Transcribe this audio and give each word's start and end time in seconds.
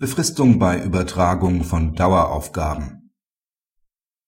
Befristung 0.00 0.60
bei 0.60 0.80
Übertragung 0.80 1.64
von 1.64 1.96
Daueraufgaben 1.96 3.10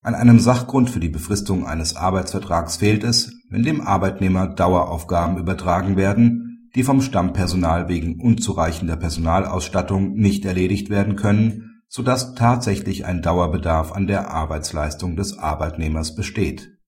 An 0.03 0.17
einem 0.17 0.41
Sachgrund 0.41 0.91
für 0.91 0.99
die 0.99 1.09
Befristung 1.09 1.65
eines 1.65 1.95
Arbeitsvertrags 1.95 2.79
fehlt 2.79 3.05
es, 3.05 3.33
wenn 3.51 3.63
dem 3.63 3.81
Arbeitnehmer 3.81 4.49
Daueraufgaben 4.49 5.39
übertragen 5.39 5.97
werden, 5.97 6.69
die 6.75 6.83
vom 6.83 7.01
Stammpersonal 7.01 7.87
wegen 7.87 8.21
unzureichender 8.21 8.97
Personalausstattung 8.97 10.15
nicht 10.15 10.45
erledigt 10.45 10.91
werden 10.91 11.15
können, 11.15 11.83
so 11.87 12.03
dass 12.03 12.35
tatsächlich 12.35 13.05
ein 13.05 13.23
Dauerbedarf 13.23 13.93
an 13.93 14.09
der 14.09 14.33
Arbeitsleistung 14.33 15.15
des 15.15 15.39
Arbeitnehmers 15.39 16.17
besteht. 16.17 16.81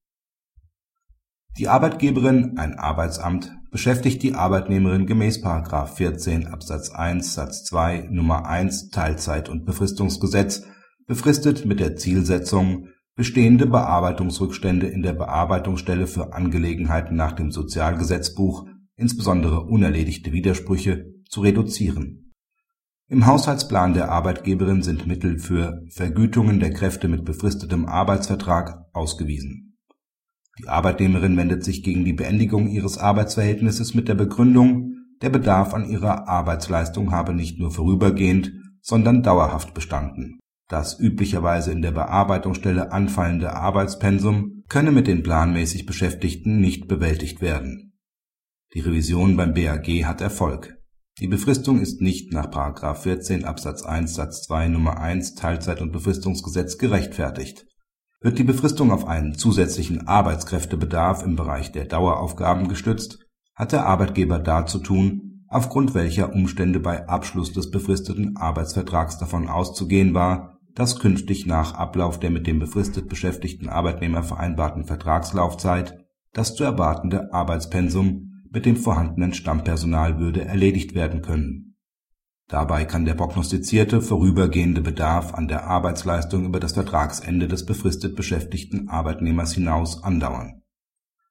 Die 1.57 1.69
Arbeitgeberin 1.69 2.59
(ein 2.59 2.81
Arbeitsamt 2.81 3.53
beschäftigt 3.73 4.23
die 4.23 4.35
Arbeitnehmerin 4.35 5.07
gemäß§ 5.07 5.43
14 5.87 6.47
Absatz 6.47 6.91
1 6.91 7.35
Satz 7.35 7.65
2 7.65 8.11
Nr. 8.11 8.47
1 8.47 8.91
Teilzeit- 8.91 9.49
und 9.51 9.65
Befristungsgesetz 9.65 10.65
befristet 11.07 11.65
mit 11.65 11.81
der 11.81 11.97
Zielsetzung, 11.97 12.89
bestehende 13.17 13.67
Bearbeitungsrückstände 13.67 14.87
in 14.87 15.03
der 15.03 15.15
Bearbeitungsstelle 15.15 16.07
für 16.07 16.35
Angelegenheiten 16.35 17.17
nach 17.17 17.33
dem 17.33 17.51
Sozialgesetzbuch, 17.51 18.67
insbesondere 18.97 19.63
unerledigte 19.63 20.33
Widersprüche, 20.33 21.07
zu 21.29 21.41
reduzieren. 21.41 22.35
Im 23.09 23.27
Haushaltsplan 23.27 23.95
der 23.95 24.11
Arbeitgeberin 24.11 24.83
sind 24.83 25.07
Mittel 25.07 25.39
für 25.39 25.83
Vergütungen 25.89 26.61
der 26.61 26.75
Kräfte 26.75 27.09
mit 27.09 27.25
befristetem 27.25 27.87
Arbeitsvertrag 27.87 28.85
ausgewiesen 28.93 29.72
die 30.59 30.69
Arbeitnehmerin 30.69 31.37
wendet 31.37 31.65
sich 31.65 31.83
gegen 31.83 32.05
die 32.05 32.13
Beendigung 32.13 32.69
ihres 32.69 32.99
Arbeitsverhältnisses 32.99 33.95
mit 33.95 34.09
der 34.09 34.15
Begründung, 34.15 34.97
der 35.23 35.31
Bedarf 35.31 35.73
an 35.73 35.89
ihrer 35.89 36.29
Arbeitsleistung 36.29 37.13
habe 37.13 37.33
nicht 37.33 37.59
nur 37.59 37.71
vorübergehend, 37.71 38.53
sondern 38.81 39.23
dauerhaft 39.23 39.73
bestanden. 39.73 40.39
Das 40.69 40.99
üblicherweise 40.99 41.73
in 41.73 41.81
der 41.81 41.93
Bearbeitungsstelle 41.93 42.93
anfallende 42.93 43.53
Arbeitspensum 43.53 44.65
könne 44.69 44.91
mit 44.91 45.07
den 45.07 45.23
planmäßig 45.23 45.87
Beschäftigten 45.87 46.61
nicht 46.61 46.89
bewältigt 46.89 47.41
werden. 47.41 47.99
Die 48.75 48.81
Revision 48.81 49.37
beim 49.37 49.55
BAG 49.55 49.87
hat 50.05 50.21
Erfolg. 50.21 50.77
Die 51.21 51.29
Befristung 51.29 51.81
ist 51.81 52.01
nicht 52.01 52.33
nach§ 52.33 52.51
14 52.95 53.45
Absatz 53.45 53.83
1 53.83 54.15
Satz 54.15 54.43
2 54.45 54.67
Nr. 54.67 54.99
1 54.99 55.35
Teilzeit 55.35 55.81
und 55.81 55.93
Befristungsgesetz 55.93 56.79
gerechtfertigt 56.79 57.67
wird 58.23 58.39
die 58.39 58.45
Befristung 58.45 58.93
auf 58.93 59.07
einen 59.07 59.35
zusätzlichen 59.35 60.07
Arbeitskräftebedarf 60.07 61.25
im 61.25 61.37
Bereich 61.37 61.73
der 61.73 61.87
Daueraufgaben 61.87 62.69
gestützt, 62.69 63.19
hat 63.55 63.73
der 63.73 63.87
Arbeitgeber 63.87 64.39
darzutun, 64.39 65.45
aufgrund 65.49 65.95
welcher 65.95 66.33
Umstände 66.33 66.81
bei 66.81 67.09
Abschluss 67.09 67.53
des 67.53 67.71
befristeten 67.71 68.37
Arbeitsvertrags 68.37 69.19
davon 69.19 69.49
auszugehen 69.49 70.15
war, 70.15 70.59
dass 70.75 71.01
künftig 71.01 71.47
nach 71.47 71.75
Ablauf 71.75 72.19
der 72.19 72.31
mit 72.31 72.47
dem 72.47 72.59
befristet 72.59 73.09
beschäftigten 73.09 73.69
Arbeitnehmer 73.69 74.23
vereinbarten 74.23 74.85
Vertragslaufzeit 74.85 75.99
das 76.33 76.55
zu 76.55 76.65
erwartende 76.65 77.33
Arbeitspensum 77.35 78.45
mit 78.51 78.65
dem 78.65 78.77
vorhandenen 78.77 79.35
Stammpersonal 79.35 80.19
würde 80.19 80.45
erledigt 80.45 80.95
werden 80.95 81.21
können 81.21 81.72
Dabei 82.53 82.85
kann 82.85 83.07
der 83.07 83.15
prognostizierte 83.15 84.03
vorübergehende 84.03 84.83
Bedarf 84.83 85.33
an 85.33 85.49
der 85.49 85.69
Arbeitsleistung 85.69 86.45
über 86.45 86.61
das 86.61 86.75
Vertragsende 86.75 87.49
des 87.49 87.65
befristet 87.65 88.15
beschäftigten 88.15 88.91
Arbeitnehmers 88.91 89.55
hinaus 89.55 90.05
andauern. 90.05 90.61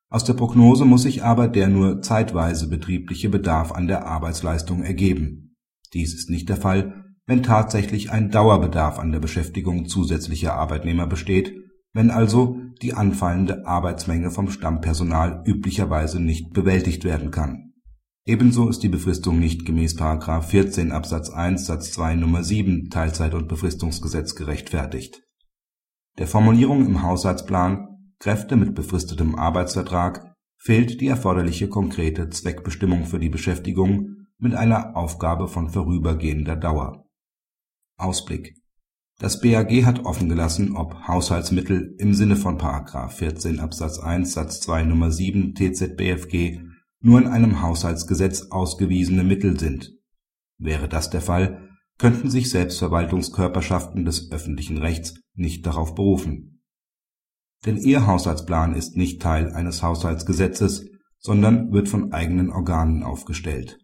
Aus 0.09 0.23
der 0.23 0.33
Prognose 0.33 0.83
muss 0.83 1.03
sich 1.03 1.23
aber 1.23 1.47
der 1.47 1.67
nur 1.67 2.01
zeitweise 2.01 2.67
betriebliche 2.67 3.29
Bedarf 3.29 3.71
an 3.71 3.87
der 3.87 4.07
Arbeitsleistung 4.07 4.81
ergeben. 4.81 5.55
Dies 5.93 6.15
ist 6.15 6.31
nicht 6.31 6.49
der 6.49 6.57
Fall, 6.57 7.05
wenn 7.27 7.43
tatsächlich 7.43 8.11
ein 8.11 8.31
Dauerbedarf 8.31 8.97
an 8.97 9.11
der 9.11 9.19
Beschäftigung 9.19 9.85
zusätzlicher 9.85 10.55
Arbeitnehmer 10.55 11.05
besteht, 11.05 11.53
wenn 11.93 12.09
also 12.09 12.57
die 12.81 12.95
anfallende 12.95 13.67
Arbeitsmenge 13.67 14.31
vom 14.31 14.49
Stammpersonal 14.49 15.43
üblicherweise 15.45 16.19
nicht 16.19 16.51
bewältigt 16.51 17.03
werden 17.03 17.29
kann 17.29 17.70
Ebenso 18.31 18.69
ist 18.69 18.81
die 18.81 18.87
Befristung 18.87 19.39
nicht 19.39 19.65
gemäß§ 19.65 19.97
14 20.41 20.93
Absatz 20.93 21.29
1 21.29 21.65
Satz 21.65 21.91
2 21.91 22.13
Nr. 22.13 22.45
7 22.45 22.89
Teilzeit 22.89 23.33
und 23.33 23.49
Befristungsgesetz 23.49 24.35
gerechtfertigt. 24.35 25.21
Der 26.17 26.27
Formulierung 26.27 26.85
im 26.85 27.03
Haushaltsplan 27.03 27.89
„Kräfte 28.19 28.55
mit 28.55 28.73
befristetem 28.73 29.35
Arbeitsvertrag 29.35 30.33
“fehlt 30.55 31.01
die 31.01 31.07
erforderliche 31.07 31.67
konkrete 31.67 32.29
Zweckbestimmung 32.29 33.03
für 33.03 33.19
die 33.19 33.27
Beschäftigung 33.27 34.27
mit 34.37 34.55
einer 34.55 34.95
Aufgabe 34.95 35.49
von 35.49 35.67
vorübergehender 35.69 36.55
Dauer. 36.55 37.03
Ausblick 37.97 38.55
Das 39.19 39.41
BAG 39.41 39.83
hat 39.83 40.05
offengelassen, 40.05 40.77
ob 40.77 41.05
Haushaltsmittel 41.05 41.95
im 41.99 42.13
Sinne 42.13 42.37
von§ 42.37 42.57
14 43.09 43.59
Absatz 43.59 43.99
1 43.99 44.31
Satz 44.31 44.61
2 44.61 44.83
Nr. 44.83 45.11
7 45.11 45.53
TZBFG 45.53 46.70
nur 47.01 47.19
in 47.19 47.27
einem 47.27 47.61
Haushaltsgesetz 47.61 48.47
ausgewiesene 48.51 49.23
Mittel 49.23 49.59
sind. 49.59 49.93
Wäre 50.57 50.87
das 50.87 51.09
der 51.09 51.21
Fall, 51.21 51.69
könnten 51.97 52.29
sich 52.29 52.49
Selbstverwaltungskörperschaften 52.49 54.05
des 54.05 54.31
öffentlichen 54.31 54.77
Rechts 54.77 55.15
nicht 55.33 55.65
darauf 55.65 55.95
berufen. 55.95 56.63
Denn 57.65 57.77
ihr 57.77 58.07
Haushaltsplan 58.07 58.73
ist 58.73 58.95
nicht 58.95 59.21
Teil 59.21 59.51
eines 59.51 59.83
Haushaltsgesetzes, 59.83 60.87
sondern 61.19 61.71
wird 61.71 61.89
von 61.89 62.11
eigenen 62.11 62.51
Organen 62.51 63.03
aufgestellt. 63.03 63.79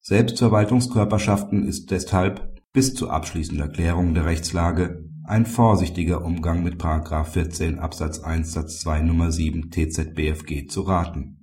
Selbstverwaltungskörperschaften 0.00 1.66
ist 1.66 1.90
deshalb 1.90 2.54
bis 2.72 2.94
zur 2.94 3.12
abschließenden 3.12 3.72
Klärung 3.72 4.14
der 4.14 4.24
Rechtslage 4.24 5.04
ein 5.24 5.44
vorsichtiger 5.44 6.24
Umgang 6.24 6.62
mit§ 6.62 6.80
14 7.24 7.78
Absatz 7.78 8.20
1 8.20 8.52
Satz 8.52 8.80
2 8.80 9.00
Nr. 9.00 9.32
7 9.32 9.70
TZBFG 9.70 10.66
zu 10.68 10.82
raten 10.82 11.35